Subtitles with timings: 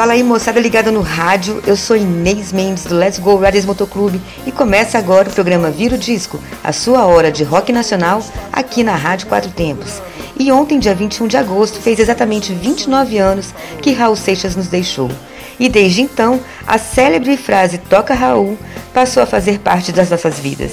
[0.00, 1.62] Fala aí, moçada ligada no rádio.
[1.66, 5.94] Eu sou Inês Mendes do Let's Go Riders Motoclube e começa agora o programa Vira
[5.94, 10.00] o Disco, a sua hora de rock nacional aqui na Rádio Quatro Tempos.
[10.38, 15.10] E ontem, dia 21 de agosto, fez exatamente 29 anos que Raul Seixas nos deixou.
[15.58, 18.56] E desde então, a célebre frase Toca Raul
[19.00, 20.72] passou a fazer parte das nossas vidas.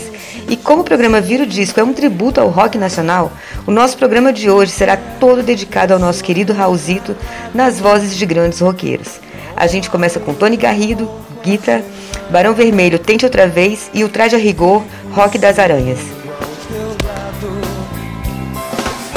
[0.50, 3.32] E como o programa Vira o Disco é um tributo ao rock nacional,
[3.66, 7.16] o nosso programa de hoje será todo dedicado ao nosso querido Raulzito
[7.54, 9.22] nas vozes de grandes roqueiros.
[9.56, 11.10] A gente começa com Tony Garrido,
[11.42, 11.82] Guita,
[12.30, 16.00] Barão Vermelho, Tente Outra Vez e o Traje a Rigor, Rock das Aranhas.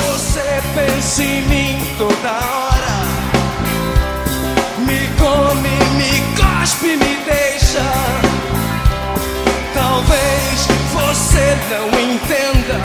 [0.07, 0.41] Você
[0.73, 2.60] pensa em mim toda hora
[11.31, 12.81] você não entenda.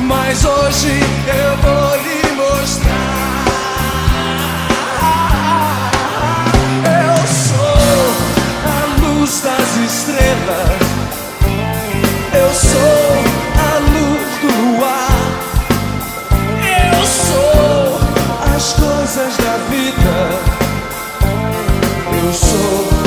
[0.00, 3.44] Mas hoje eu vou lhe mostrar.
[6.84, 7.78] Eu sou
[8.66, 10.82] a luz das estrelas.
[12.32, 13.24] Eu sou
[13.56, 15.14] a luz do luar
[16.90, 18.00] Eu sou
[18.54, 20.16] as coisas da vida.
[22.24, 23.03] Eu sou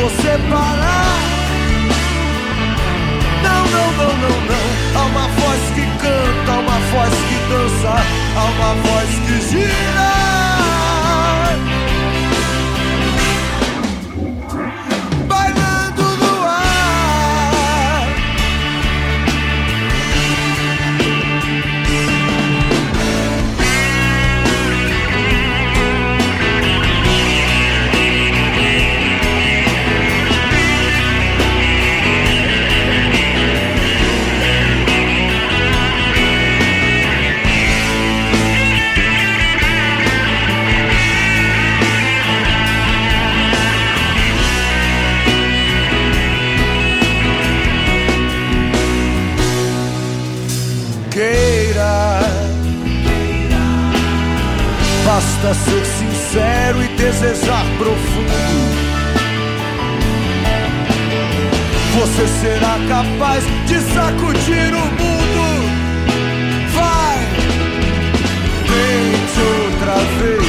[0.00, 1.18] você parar.
[3.42, 5.00] Não, não, não, não, não.
[5.00, 7.94] Há uma voz que canta, há uma voz que dança,
[8.36, 10.37] há uma voz que gira.
[55.40, 58.32] Basta ser sincero e desejar profundo.
[61.94, 65.62] Você será capaz de sacudir o mundo.
[66.74, 67.18] Vai,
[68.66, 70.42] tente outra vez.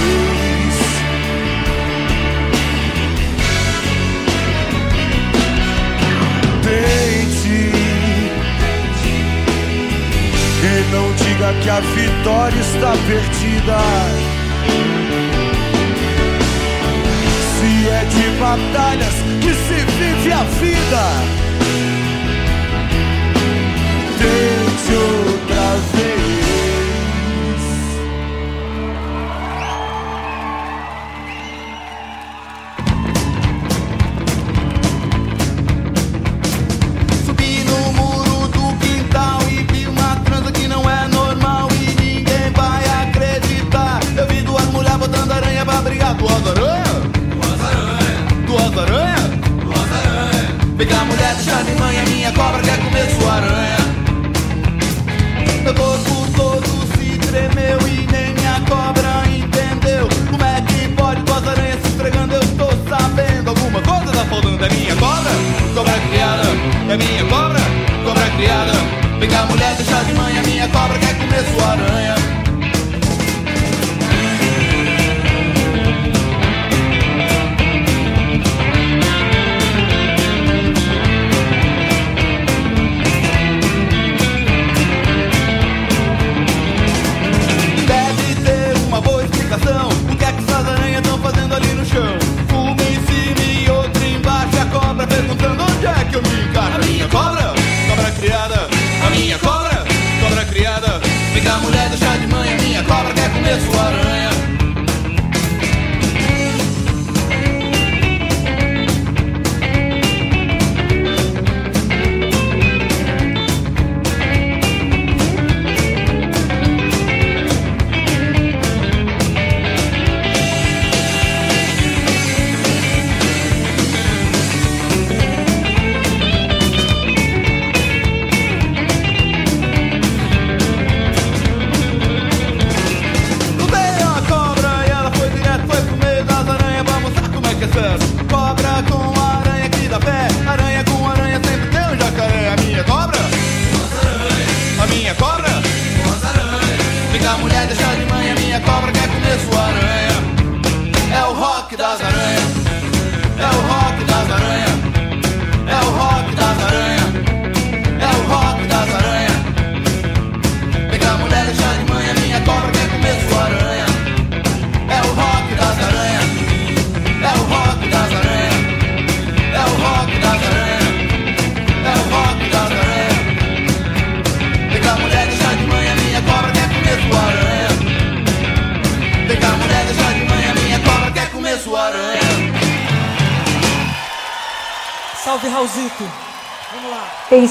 [6.63, 7.59] Tente.
[10.63, 14.18] E não diga que a vitória está perdida.
[18.39, 18.59] pop.
[19.43, 19.78] You see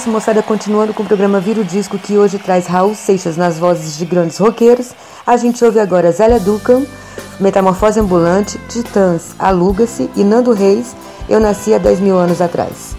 [0.09, 0.43] isso, moçada.
[0.43, 4.05] Continuando com o programa Vira o Disco, que hoje traz Raul Seixas nas vozes de
[4.05, 4.93] grandes roqueiros.
[5.27, 6.85] A gente ouve agora Zélia Ducan,
[7.39, 10.97] Metamorfose Ambulante, Titãs, Aluga-se e Nando Reis,
[11.29, 12.98] Eu Nasci há 10 mil anos atrás.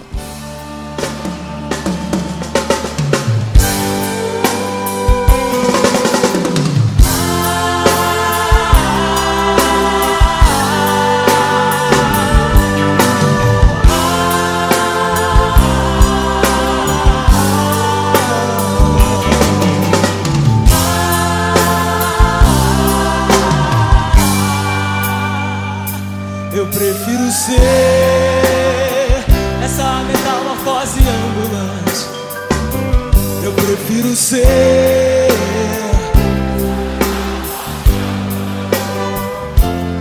[34.20, 35.30] Ser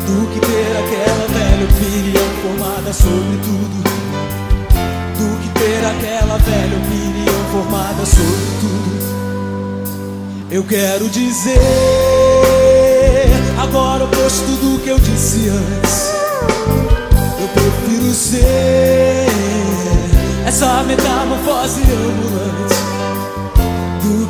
[0.05, 3.79] do que ter aquela velha opinião formada sobre tudo.
[5.19, 8.99] Do que ter aquela velha opinião formada sobre tudo.
[10.51, 11.61] Eu quero dizer
[13.63, 16.09] agora oposto do que eu disse antes.
[17.41, 19.29] Eu prefiro ser
[20.45, 22.69] essa metamorfose ambulante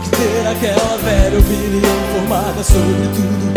[0.03, 3.49] que ter aquela velha opinião formada sobre tudo.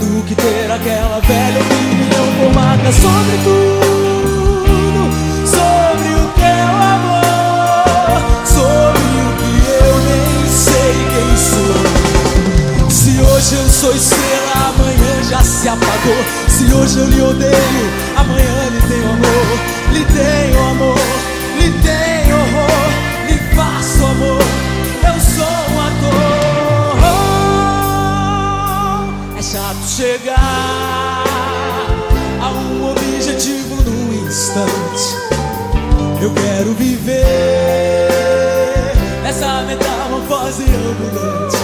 [0.00, 3.90] Do que ter aquela velha opinião formada sobre tudo.
[5.46, 9.52] Sobre o o amor, sobre o que
[9.84, 12.90] eu nem sei quem sou.
[12.90, 16.24] Se hoje eu sou estrela, amanhã já se apagou.
[16.48, 19.80] Se hoje eu lhe odeio, amanhã lhe tenho amor.
[19.92, 20.98] Lhe tenho amor,
[21.58, 21.99] lhe tenho
[30.00, 31.24] chegar
[32.40, 35.14] a um objetivo num instante.
[36.22, 38.08] Eu quero viver
[39.26, 41.58] essa metamorfose ambulante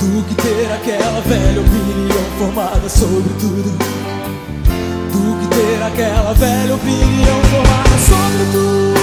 [0.00, 3.78] do que ter aquela velha opinião formada sobre tudo.
[5.12, 8.93] Do que ter aquela velha opinião formada sobre tudo.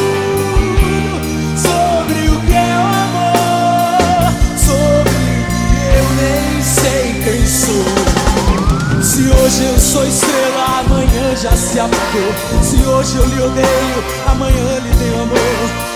[9.41, 12.33] Hoje eu sou estrela, amanhã já se apagou.
[12.62, 15.38] Se hoje eu lhe odeio, amanhã lhe tenho amor.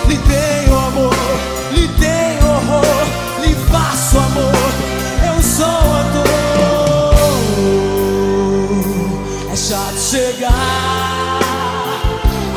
[0.07, 1.15] Lhe tenho amor,
[1.71, 3.05] lhe tenho horror,
[3.41, 4.53] lhe faço amor.
[5.27, 7.15] Eu sou ator.
[9.51, 11.39] É chato chegar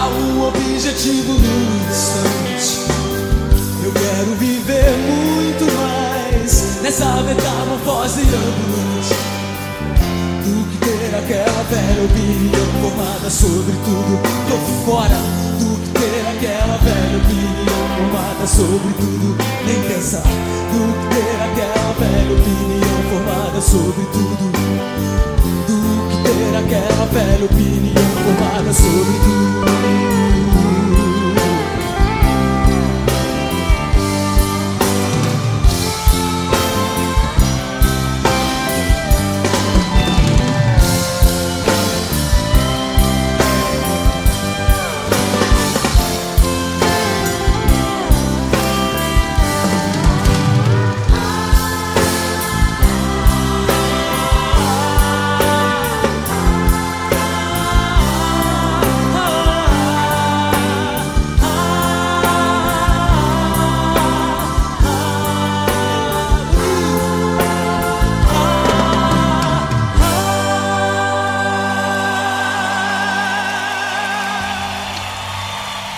[0.01, 2.89] a um objetivo num instante.
[3.85, 9.28] Eu quero viver muito mais nessa metamorfose ambulante
[11.29, 14.19] aquela velha opinião formada sobre tudo.
[14.49, 15.19] Tô fora
[15.61, 19.37] do que ter aquela velha opinião formada sobre tudo.
[19.67, 24.53] Nem pensar do que ter aquela velha opinião formada sobre tudo.
[25.67, 30.08] Do que ter aquela velha opinião formada sobre tudo.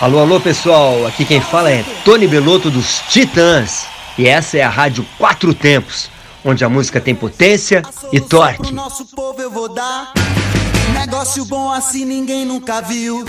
[0.01, 3.85] Alô, alô pessoal, aqui quem fala é Tony Belotto dos Titãs
[4.17, 6.09] e essa é a Rádio Quatro Tempos,
[6.43, 8.63] onde a música tem potência e torque.
[8.63, 10.11] Pro nosso povo eu vou dar
[10.99, 13.23] negócio bom assim ninguém nunca viu.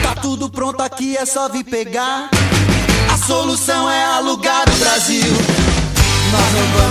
[0.00, 2.30] Tá tudo pronto aqui, é só vir pegar.
[3.12, 5.32] A solução é alugar o Brasil.
[6.30, 6.87] Nós não vamos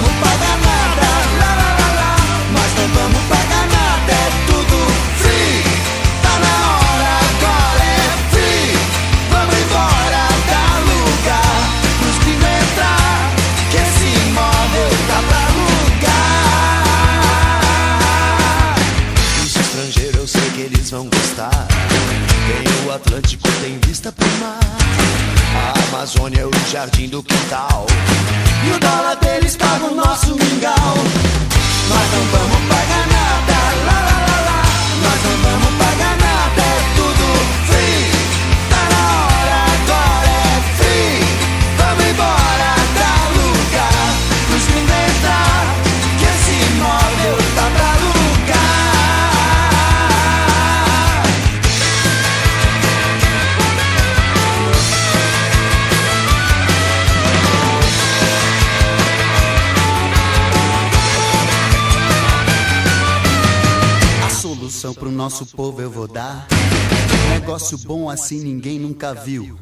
[67.68, 69.58] Negócio bom assim ninguém nunca viu.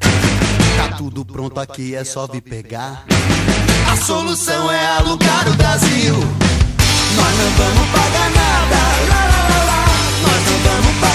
[0.76, 3.04] Tá tudo pronto aqui, é só vir pegar.
[3.90, 6.14] A solução é alugar o Brasil.
[6.14, 8.76] Nós não vamos pagar nada.
[9.08, 9.84] Lá, lá, lá, lá.
[10.22, 11.05] Nós não vamos pagar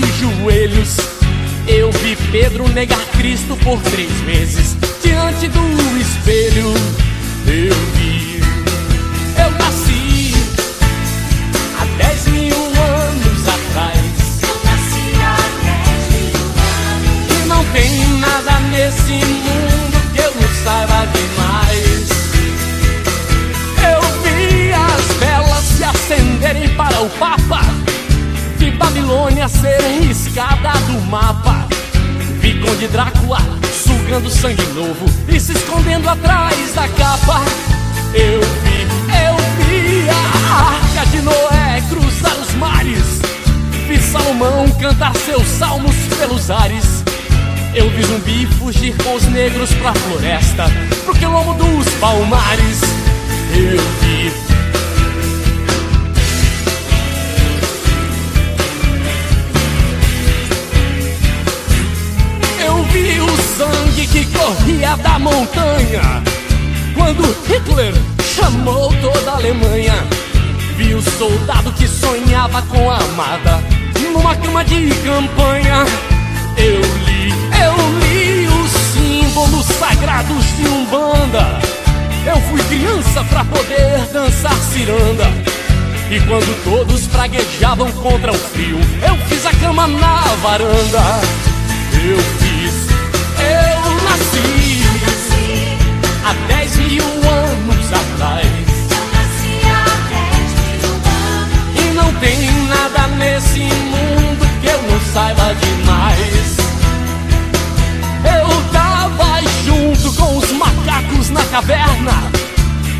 [0.00, 0.96] de joelhos.
[1.66, 6.74] Eu vi Pedro negar Cristo por três meses diante do espelho.
[7.46, 8.40] Eu vi,
[9.38, 10.34] eu nasci
[11.78, 14.04] há dez mil anos atrás.
[17.30, 22.08] E não tem nada nesse mundo que eu não saiba demais.
[23.92, 27.73] Eu vi as velas se acenderem para o Papa.
[29.04, 31.68] Babilônia ser riscada do mapa.
[32.40, 33.38] Vi Conde Drácula
[33.70, 37.42] sugando sangue novo e se escondendo atrás da capa.
[38.14, 38.86] Eu vi,
[39.26, 39.36] eu
[39.66, 43.20] vi a arca de Noé cruzar os mares.
[43.86, 47.04] Vi Salomão cantar seus salmos pelos ares.
[47.74, 50.64] Eu vi zumbi fugir com os negros pra floresta,
[51.04, 52.80] pro quilombo dos palmares.
[53.52, 54.43] Eu vi.
[63.34, 66.22] O sangue que corria da montanha
[66.94, 67.92] quando Hitler
[68.34, 69.94] chamou toda a Alemanha.
[70.76, 73.62] Vi o soldado que sonhava com a amada
[74.12, 75.84] numa cama de campanha.
[76.56, 81.60] Eu li, eu li os símbolos sagrados de Umbanda.
[82.26, 85.24] Eu fui criança pra poder dançar ciranda.
[86.10, 91.20] E quando todos praguejavam contra o frio, eu fiz a cama na varanda.
[91.92, 92.43] Eu
[94.16, 95.76] eu nasci
[96.24, 98.46] há 10 mil anos atrás.
[101.76, 106.56] E não tem nada nesse mundo que eu não saiba demais.
[108.24, 112.12] Eu tava junto com os macacos na caverna.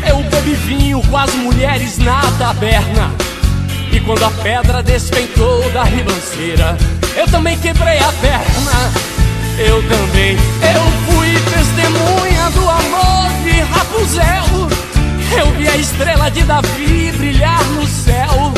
[0.07, 3.11] Eu bebi vinho com as mulheres na taberna.
[3.91, 6.77] E quando a pedra despencou da ribanceira,
[7.15, 9.15] eu também quebrei a perna.
[9.57, 11.04] Eu também, eu
[11.45, 14.69] testemunha do amor de Rapunzel.
[15.37, 18.53] Eu vi a estrela de Davi brilhar no céu.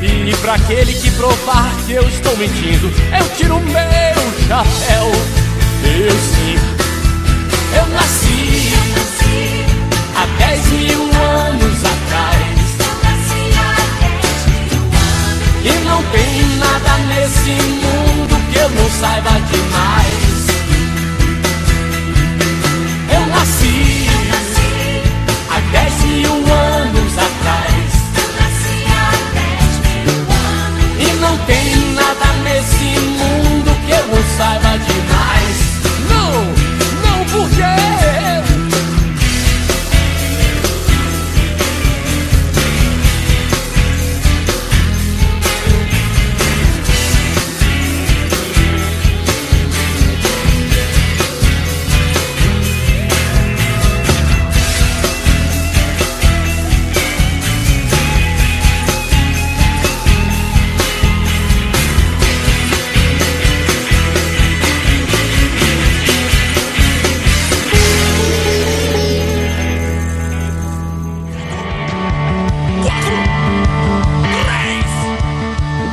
[0.00, 5.12] E pra aquele que provar que eu estou mentindo, eu tiro meu chapéu.
[5.82, 6.58] Eu sim,
[7.76, 8.72] eu nasci
[10.16, 12.56] há dez mil anos atrás.
[15.64, 20.25] E não tem nada nesse mundo que eu não saiba demais.
[23.48, 25.02] Eu nasci
[25.50, 27.86] há dez mil anos atrás.
[30.98, 35.58] E não tem nada nesse mundo que eu não saiba demais.
[36.10, 36.32] Não,
[37.04, 37.48] não por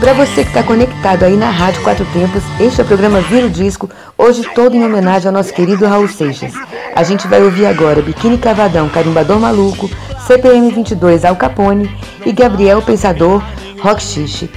[0.03, 3.47] Para você que está conectado aí na Rádio Quatro Tempos, este é o programa Vira
[3.47, 6.51] o Disco, hoje todo em homenagem ao nosso querido Raul Seixas.
[6.93, 9.89] A gente vai ouvir agora Biquíni Cavadão, Carimbador Maluco,
[10.27, 11.89] CPM 22 Al Capone
[12.25, 13.41] e Gabriel Pensador,
[13.81, 14.49] Rock Xixi.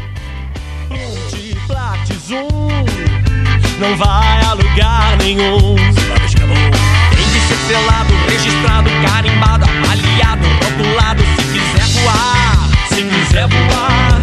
[3.78, 5.76] não vai a lugar nenhum.
[5.76, 11.22] Tem que ser selado, registrado, carimbado, avaliado, rotulado.
[11.22, 14.15] Se quiser voar, se quiser voar,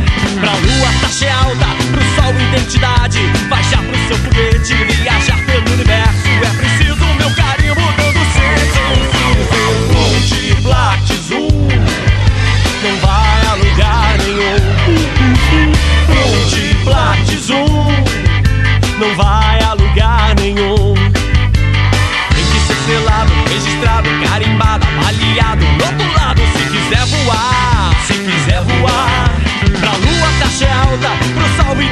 [0.43, 3.19] pra lua taxa é alta, pro sol identidade.
[3.71, 6.27] Já pro seu foguete, viajar pelo universo.
[6.43, 8.93] É preciso meu carimbo dando sim, sim.
[10.27, 11.47] De Platizum
[12.83, 14.57] não vai a lugar nenhum.
[16.09, 17.67] Multiplatizum
[18.99, 20.93] não vai a lugar nenhum.
[22.35, 25.65] Tem que ser selado, registrado, carimbado, avaliado,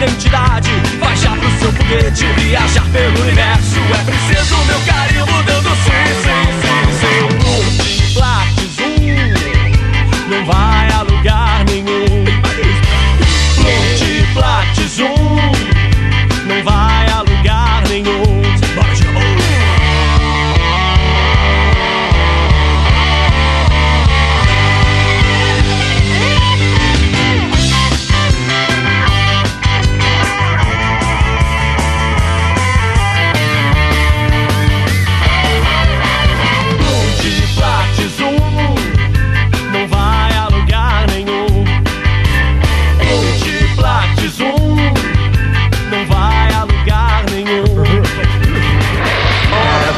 [0.01, 0.69] identidade.
[1.15, 3.79] Já pro seu foguete, viajar pelo universo.
[3.93, 5.91] É preciso meu carimbo dando sim,
[6.23, 6.40] sim, sim,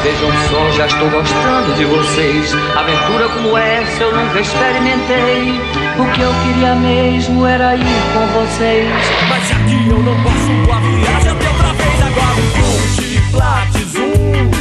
[0.03, 2.53] vejam só, já estou gostando de vocês.
[2.75, 5.61] Aventura como essa eu nunca experimentei.
[5.97, 8.89] O que eu queria mesmo era ir com vocês.
[9.29, 12.35] Mas já que eu não posso, a viagem até outra vez agora.
[12.59, 14.51] Multiplatizum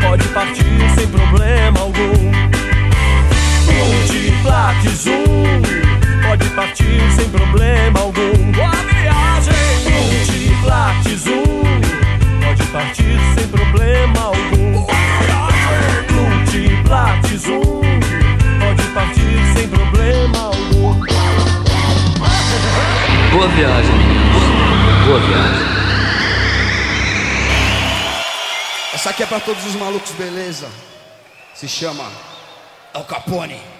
[0.00, 2.32] pode partir sem problema algum.
[3.74, 5.62] Multiplatizum
[6.22, 8.52] pode partir sem problema algum.
[8.52, 9.54] Boa viagem.
[9.90, 11.43] Multiplatizum pode
[12.74, 14.72] partir sem problema algum.
[14.72, 16.10] Boa viagem.
[16.10, 17.60] Multiplatizum
[18.58, 20.92] pode partir sem problema algum.
[23.30, 24.42] Boa viagem, meninos.
[25.06, 25.66] Boa viagem.
[28.92, 30.68] Essa aqui é pra todos os malucos, beleza?
[31.54, 32.10] Se chama
[32.92, 33.73] Al Capone.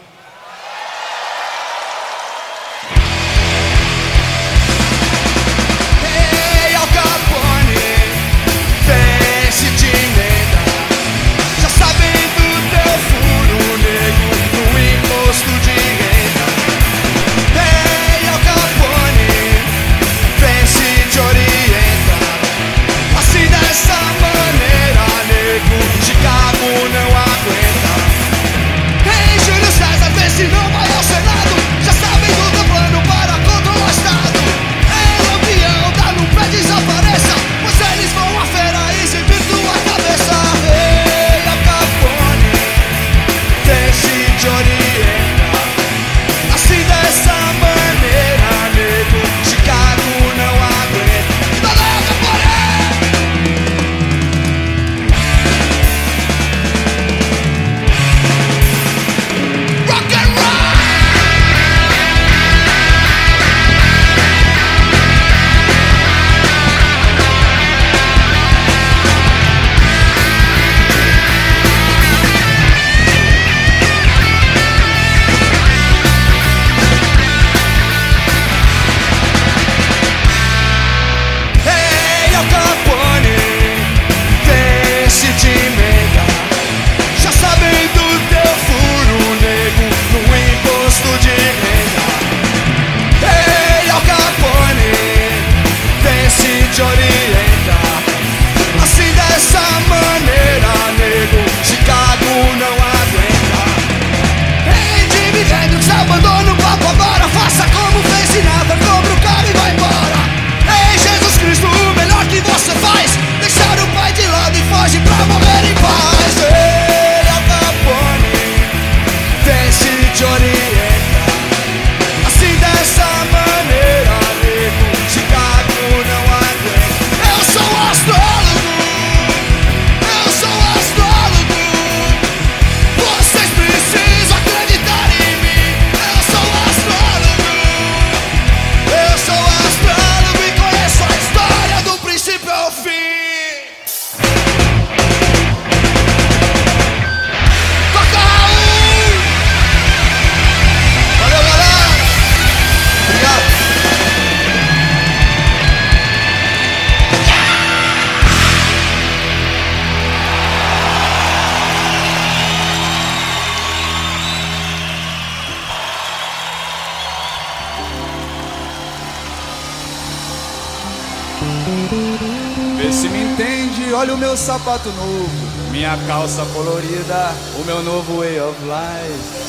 [172.76, 175.30] Vê se me entende, olha o meu sapato novo,
[175.70, 179.44] minha calça colorida, o meu novo way of life.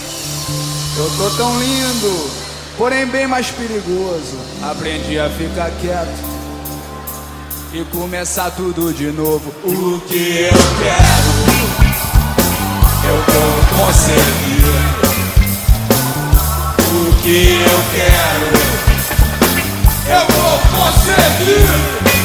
[0.97, 2.29] Eu tô tão lindo,
[2.77, 4.37] porém bem mais perigoso.
[4.63, 6.35] Aprendi a ficar quieto
[7.73, 9.49] e começar tudo de novo.
[9.63, 11.31] O que eu quero,
[13.03, 14.45] eu vou conseguir.
[16.93, 18.49] O que eu quero,
[20.07, 22.24] eu vou conseguir.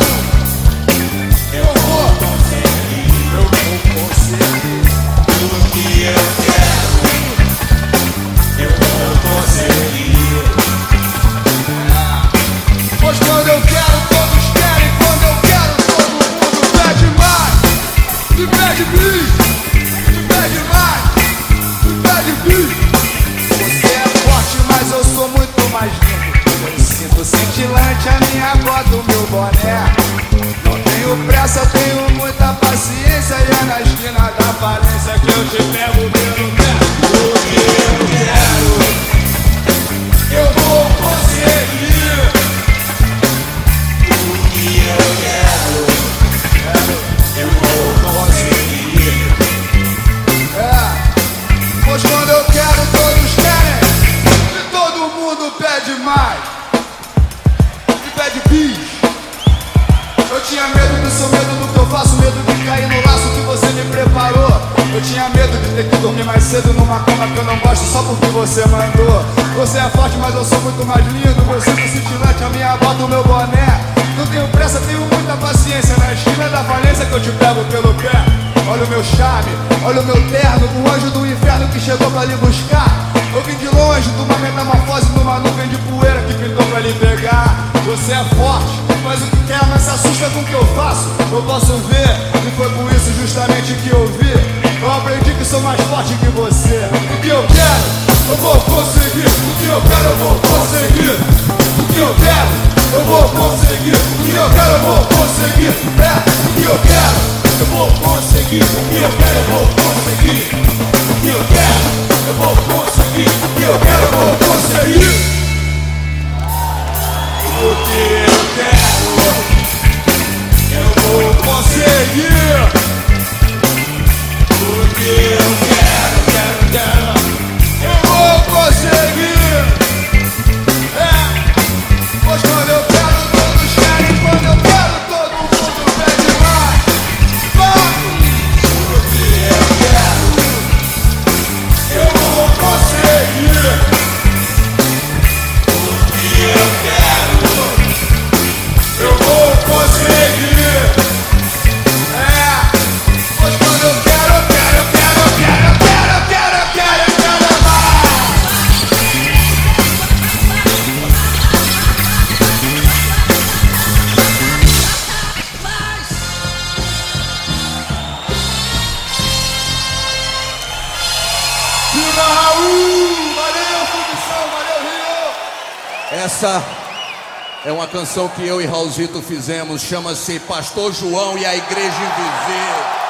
[177.91, 183.01] canção que eu e Raulzito fizemos, chama-se Pastor João e a Igreja Invisível.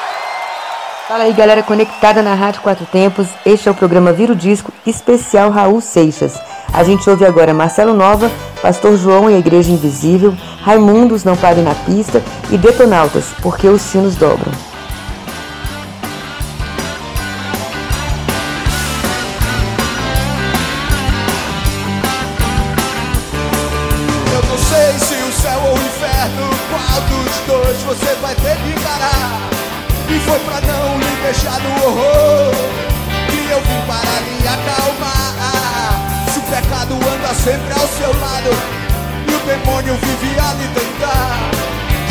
[1.07, 5.51] Fala aí galera conectada na Rádio Quatro Tempos, este é o programa Viro Disco especial
[5.51, 6.33] Raul Seixas.
[6.73, 11.61] A gente ouve agora Marcelo Nova, Pastor João e a Igreja Invisível, Raimundos Não Pare
[11.61, 14.70] na Pista e Detonautas, Porque os Sinos Dobram.
[37.43, 38.51] sempre ao seu lado
[39.27, 41.39] E o demônio vive a lhe tentar.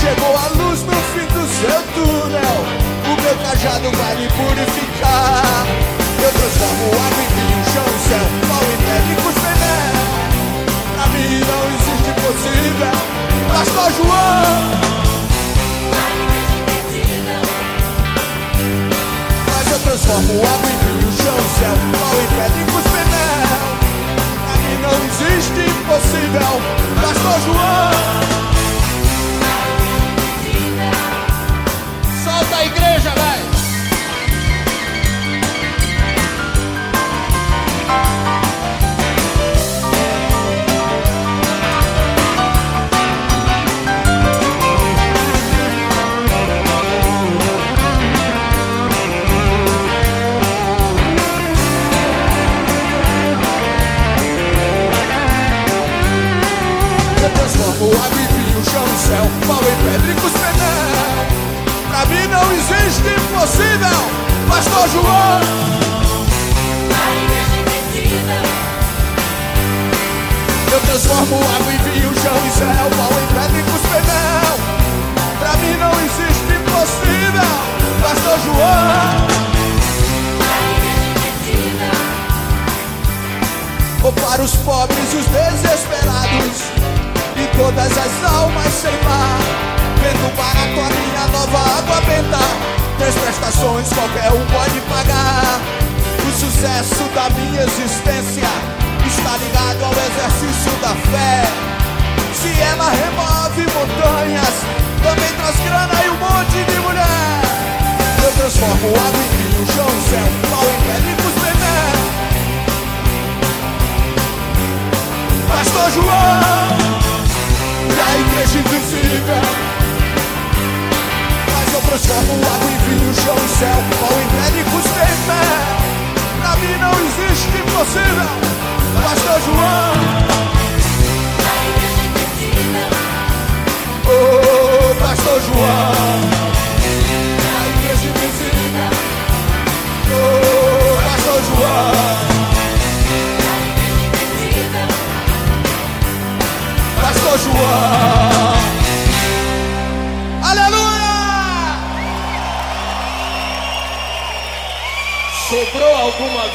[0.00, 2.56] Chegou a luz no fim do seu túnel
[3.04, 5.66] O meu cajado vai lhe purificar.
[6.22, 10.04] Eu transformo água em vinho, chão, céu, pau e neve com veneno
[10.94, 14.80] Pra mim não existe possível Pastor João.
[19.46, 22.89] Mas eu transformo água em vinho, chão, céu, pau e neve com
[25.04, 26.60] existe impossível.
[27.00, 27.90] Pastor João,
[32.24, 33.29] solta a igreja, vai.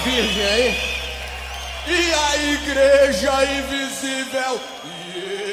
[0.06, 0.78] virgem aí.
[1.88, 4.62] E a igreja invisível.
[5.16, 5.45] Yeah.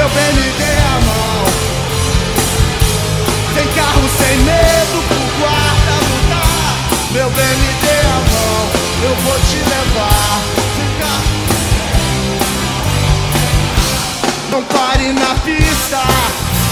[0.00, 1.44] meu bem, me dê a mão.
[3.52, 6.72] Sem carro, sem medo, pro guarda lutar.
[7.12, 8.60] Meu bem, me dê a mão,
[9.02, 10.40] eu vou te levar.
[10.76, 11.30] Sem carro.
[14.50, 16.02] Não pare na pista,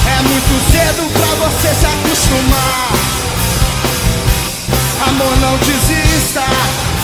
[0.07, 2.93] é muito cedo pra você se acostumar.
[5.07, 6.97] Amor, não desista.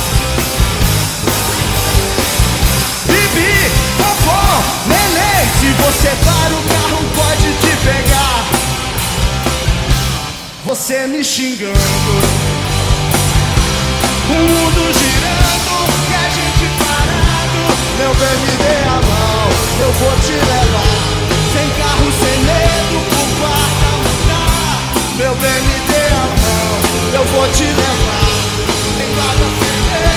[5.61, 8.45] Se você para o carro pode te pegar.
[10.65, 11.75] Você me xingando,
[14.29, 15.77] o mundo girando
[16.11, 17.61] e a gente parado.
[17.99, 19.49] Meu bem, me dê a mão,
[19.81, 21.15] eu vou te levar.
[21.53, 24.79] Sem carro, sem medo, por quarta lugar.
[25.17, 26.73] Meu bem, me dê a mão,
[27.15, 28.55] eu vou te levar.
[28.97, 30.14] Sem guarda, sem medo,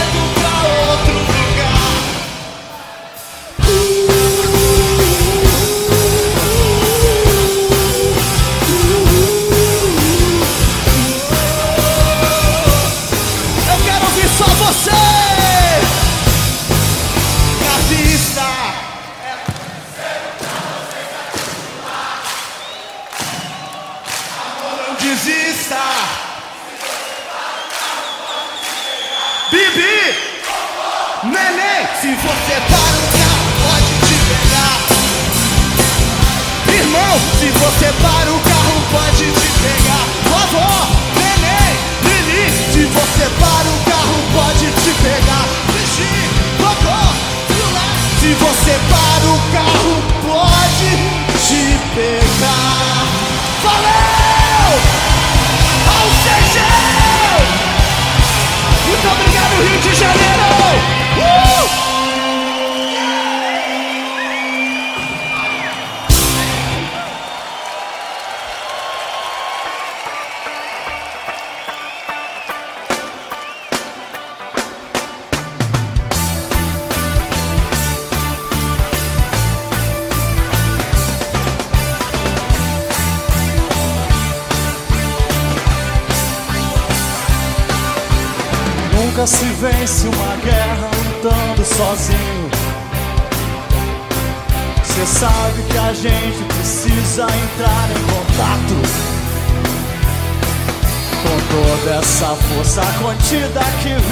[103.30, 104.07] to partir cube.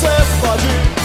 [0.00, 0.08] Você
[0.40, 0.99] pode.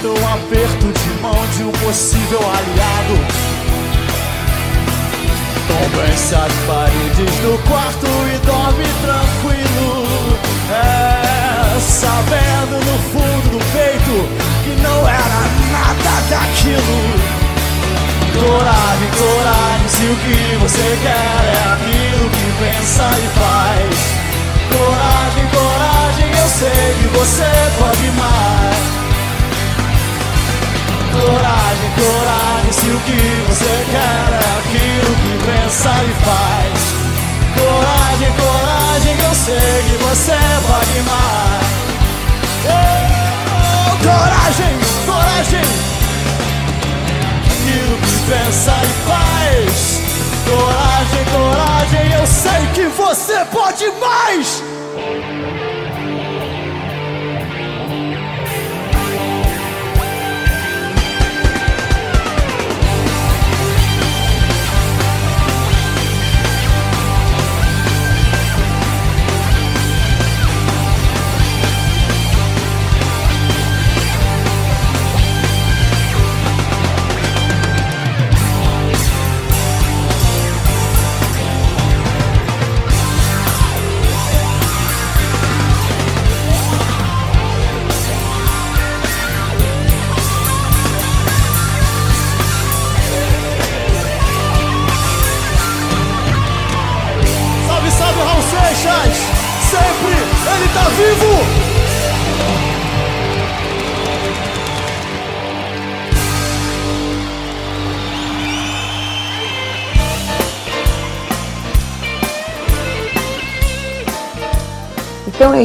[0.00, 3.18] O aperto de mão de um possível aliado.
[5.66, 10.38] Convence as paredes do quarto e dorme tranquilo.
[10.70, 14.16] É, sabendo no fundo do peito
[14.62, 15.40] que não era
[15.72, 17.48] nada daquilo.
[18.38, 23.96] Coragem, coragem, se o que você quer é aquilo que pensa e faz.
[24.70, 28.67] Coragem, coragem, eu sei que você pode mais.
[31.20, 36.78] Coragem, coragem, se o que você quer é aquilo que pensa e faz.
[37.58, 41.68] Coragem, coragem, eu sei que você pode mais.
[42.66, 44.72] Oh, coragem,
[45.06, 45.88] coragem
[47.68, 50.00] aquilo que pensa e faz.
[50.48, 54.62] Coragem, coragem, eu sei que você pode mais.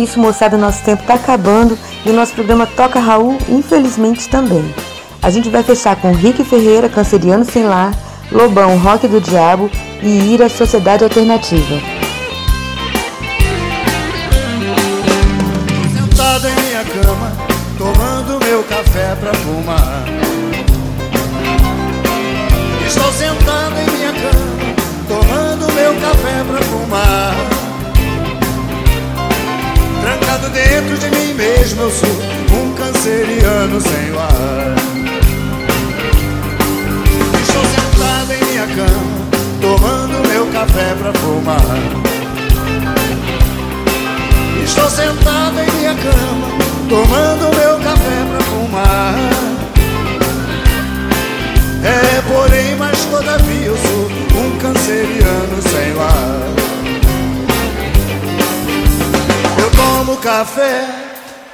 [0.03, 4.63] Isso, moçada, nosso tempo está acabando e o nosso programa Toca Raul, infelizmente, também.
[5.21, 7.93] A gente vai fechar com Rick Ferreira, Canceriano Sem Lar,
[8.31, 11.79] Lobão, Rock do Diabo e Ira, Sociedade Alternativa.
[15.95, 17.31] Sentado em minha cama,
[17.77, 20.03] tomando meu café pra fumar.
[22.85, 24.75] Estou sentado em minha cama,
[25.07, 27.52] tomando meu café pra fumar.
[30.43, 34.75] Trancado dentro de mim mesmo, eu sou um canceriano sem lar.
[37.41, 39.21] Estou sentado em minha cama,
[39.61, 41.61] tomando meu café pra fumar.
[44.63, 46.47] Estou sentado em minha cama,
[46.89, 49.15] tomando meu café pra fumar.
[51.83, 56.53] É, porém, mas todavia eu sou um canceriano sem lar.
[56.57, 56.62] Eu
[59.75, 60.85] tomo café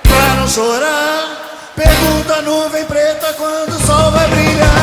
[0.04, 1.38] pra não chorar.
[1.76, 4.79] Pergunta a nuvem preta quando o sol vai brilhar.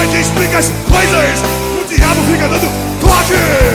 [0.00, 1.42] Freud explica as coisas
[1.78, 2.70] O diabo fica dando
[3.00, 3.69] toques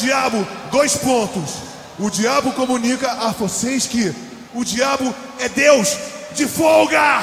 [0.00, 1.56] diabo, dois pontos.
[1.98, 4.14] O diabo comunica a vocês que
[4.54, 5.96] o diabo é Deus
[6.34, 7.20] de folga.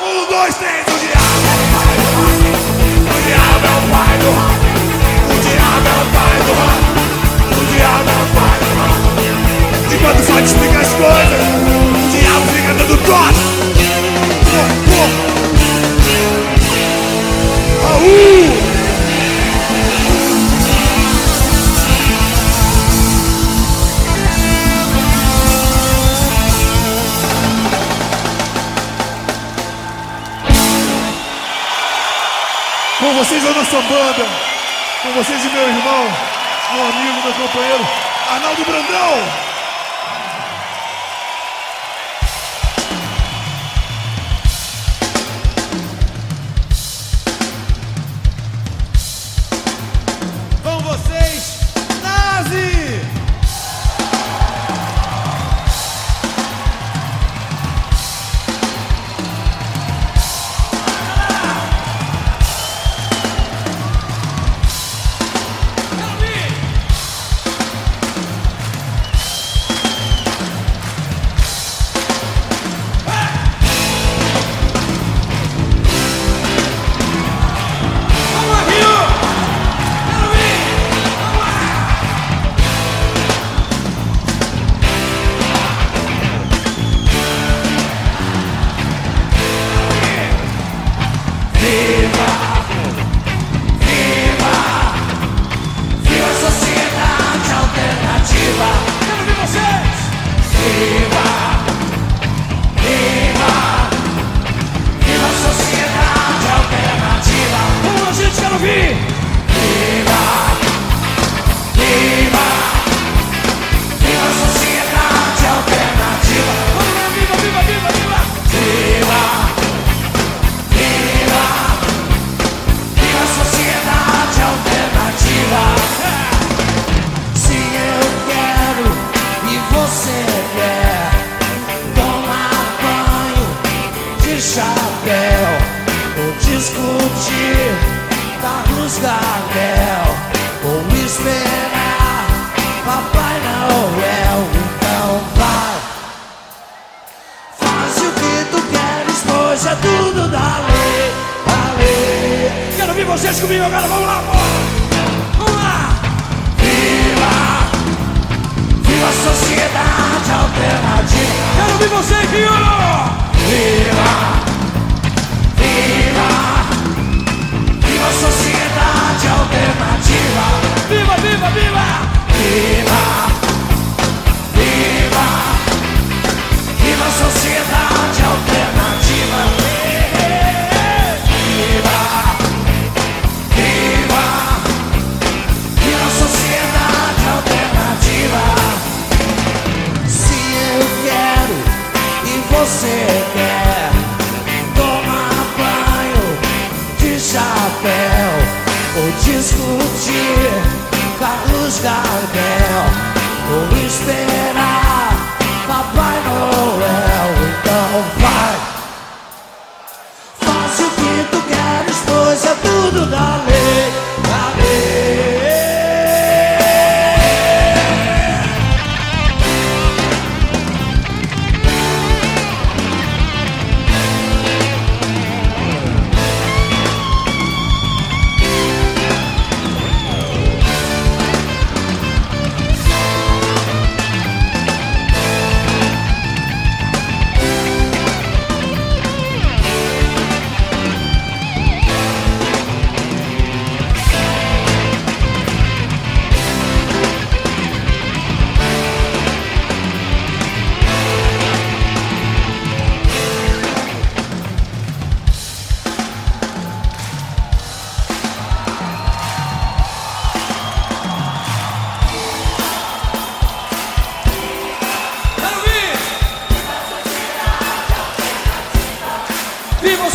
[0.00, 2.54] Um, dois, três, o diabo é o pai do rock.
[3.04, 4.64] O diabo é o pai do rock.
[5.30, 6.80] O diabo é o pai do rock.
[7.50, 8.94] O diabo é o pai do rock.
[9.94, 13.42] Enquanto só te explica as coisas, o diabo fica dando toque.
[17.82, 18.73] Raul!
[33.34, 34.26] vocês a nossa banda,
[35.02, 36.04] com vocês e meu irmão,
[36.72, 37.84] meu amigo, meu companheiro,
[38.30, 39.53] Arnaldo Brandão.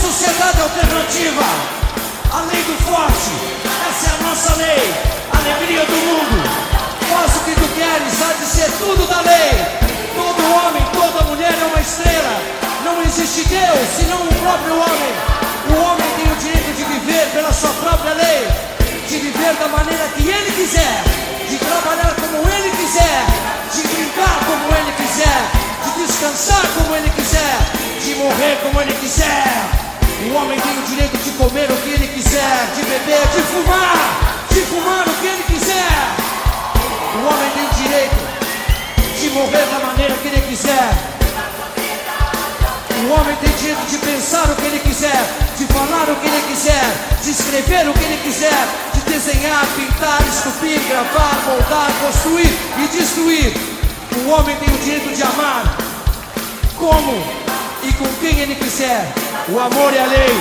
[0.09, 1.45] Sociedade alternativa,
[2.33, 3.29] a lei do forte,
[3.89, 4.93] essa é a nossa lei,
[5.37, 6.49] alegria do mundo.
[7.05, 9.53] Faz o que tu queres, há de ser tudo da lei.
[10.17, 12.41] Todo homem, toda mulher é uma estrela.
[12.83, 15.13] Não existe Deus senão o próprio homem.
[15.69, 18.47] O homem tem o direito de viver pela sua própria lei,
[19.07, 21.03] de viver da maneira que ele quiser,
[21.47, 23.25] de trabalhar como ele quiser,
[23.75, 25.41] de brincar como ele quiser,
[25.85, 27.57] de descansar como ele quiser,
[28.01, 29.88] de morrer como ele quiser.
[30.21, 34.45] O homem tem o direito de comer o que ele quiser, de beber, de fumar,
[34.51, 35.95] de fumar o que ele quiser.
[37.15, 38.29] O homem tem o direito
[39.21, 40.91] de morrer da maneira que ele quiser.
[43.07, 45.23] O homem tem direito de pensar o que ele quiser,
[45.57, 46.83] de falar o que ele quiser,
[47.23, 53.53] de escrever o que ele quiser, de desenhar, pintar, esculpir, gravar, moldar, construir e destruir.
[54.17, 55.77] O homem tem o direito de amar
[56.77, 57.38] como
[57.83, 59.11] e com quem ele quiser.
[59.49, 60.33] O amor é a lei,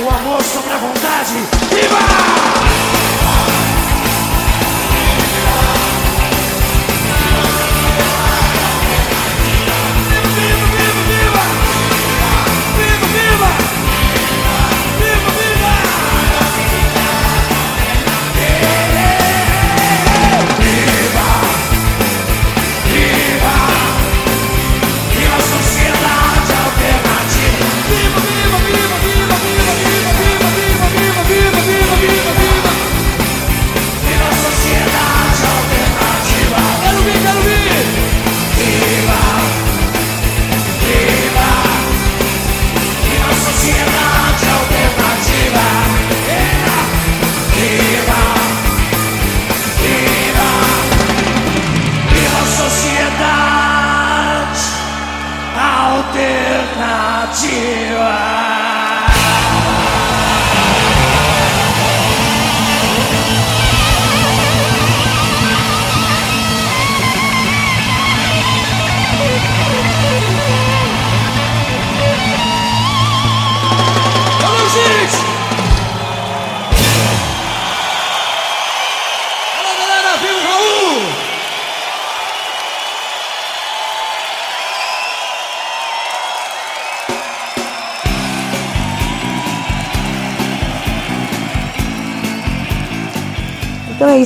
[0.00, 1.34] o amor sobre a vontade.
[1.74, 2.79] Viva!